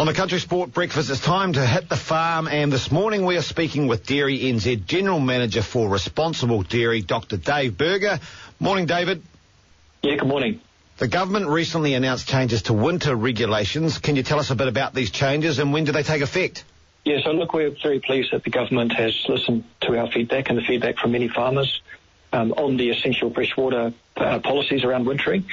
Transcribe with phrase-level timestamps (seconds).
[0.00, 3.36] On the Country Sport Breakfast, it's time to hit the farm, and this morning we
[3.36, 7.36] are speaking with Dairy NZ General Manager for Responsible Dairy, Dr.
[7.36, 8.18] Dave Burger.
[8.58, 9.22] Morning, David.
[10.00, 10.62] Yeah, good morning.
[10.96, 13.98] The government recently announced changes to winter regulations.
[13.98, 16.64] Can you tell us a bit about these changes and when do they take effect?
[17.04, 20.56] Yeah, so look, we're very pleased that the government has listened to our feedback and
[20.56, 21.82] the feedback from many farmers
[22.32, 25.44] um, on the essential freshwater uh, policies around wintering.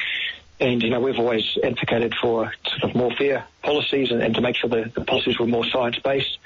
[0.60, 4.42] And, you know, we've always advocated for sort of more fair policies and, and to
[4.42, 6.38] make sure the policies were more science-based.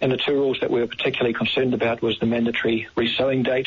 [0.00, 3.66] And the two rules that we were particularly concerned about was the mandatory resowing date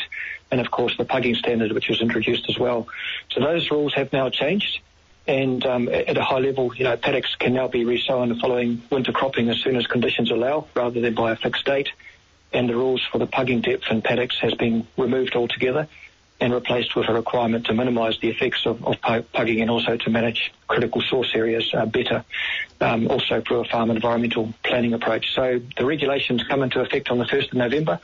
[0.50, 2.88] and, of course, the pugging standard, which was introduced as well.
[3.30, 4.80] So those rules have now changed.
[5.28, 9.12] And um, at a high level, you know, paddocks can now be resown following winter
[9.12, 11.90] cropping as soon as conditions allow, rather than by a fixed date.
[12.52, 15.86] And the rules for the pugging depth in paddocks has been removed altogether
[16.42, 20.10] and replaced with a requirement to minimise the effects of, of, pugging and also to
[20.10, 22.24] manage critical source areas uh, better,
[22.80, 25.32] um, also through a farm environmental planning approach.
[25.36, 28.00] So the regulations come into effect on the 1st of November,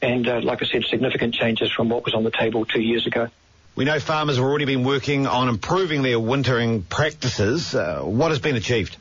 [0.00, 3.06] and uh, like I said, significant changes from what was on the table two years
[3.06, 3.28] ago.
[3.76, 7.74] We know farmers have already been working on improving their wintering practices.
[7.74, 8.96] Uh, what has been achieved?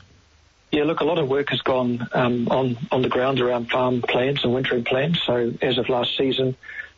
[0.74, 4.02] Yeah, look, a lot of work has gone um, on on the ground around farm
[4.02, 5.22] plans and wintering plans.
[5.26, 6.58] So as of last season,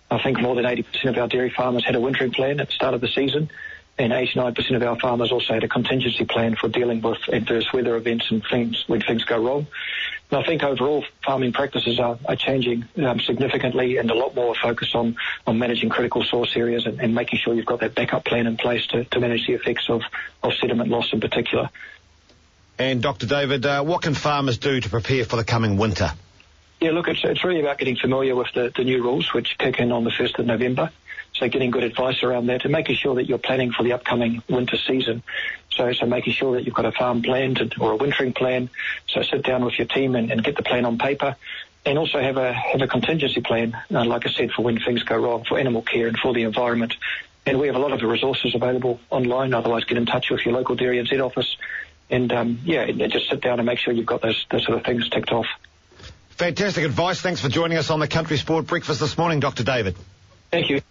[0.09, 2.73] I think more than 80% of our dairy farmers had a wintering plan at the
[2.73, 3.50] start of the season,
[3.98, 7.95] and 89% of our farmers also had a contingency plan for dealing with adverse weather
[7.95, 9.67] events and things when things go wrong.
[10.31, 14.53] And I think overall farming practices are, are changing um, significantly and a lot more
[14.56, 15.16] focus on,
[15.47, 18.58] on managing critical source areas and, and making sure you've got that backup plan in
[18.58, 20.02] place to, to manage the effects of,
[20.44, 21.69] of sediment loss in particular.
[22.78, 23.28] And Dr.
[23.28, 26.12] David, uh, what can farmers do to prepare for the coming winter?
[26.86, 29.80] Yeah, look, it's, it's really about getting familiar with the, the new rules, which kick
[29.80, 30.91] in on the 1st of November.
[31.33, 34.44] So getting good advice around that and making sure that you're planning for the upcoming
[34.47, 35.23] winter season.
[35.72, 38.69] So, so making sure that you've got a farm plan to, or a wintering plan.
[39.08, 41.36] So sit down with your team and, and get the plan on paper
[41.88, 45.02] and also have a have a contingency plan, uh, like I said, for when things
[45.02, 46.94] go wrong, for animal care and for the environment.
[47.47, 49.56] And we have a lot of the resources available online.
[49.56, 51.57] Otherwise, get in touch with your local Dairy NZ office,
[52.12, 54.78] and um, yeah, and just sit down and make sure you've got those those sort
[54.78, 55.47] of things ticked off.
[56.38, 57.22] Fantastic advice.
[57.22, 59.63] Thanks for joining us on the Country Sport Breakfast this morning, Dr.
[59.63, 59.96] David.
[60.51, 60.81] Thank you.